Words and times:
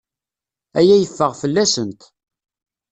Aya 0.79 0.95
yeffeɣ 0.97 1.31
fell-asent. 1.41 2.01